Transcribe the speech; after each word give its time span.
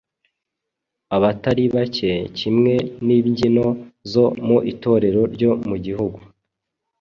abatari 1.15 1.63
bake, 1.75 2.11
kimwe 2.37 2.73
n’imbyino 3.05 3.67
zo 4.11 4.25
mu 4.45 4.57
itorero 4.71 5.21
ryo 5.33 5.51
mu 5.67 5.75
gihugu 5.85 6.19